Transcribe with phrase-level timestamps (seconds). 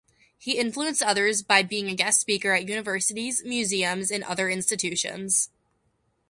[0.35, 5.51] He influenced others by being a guest speaker at universities, museums, and other institutions.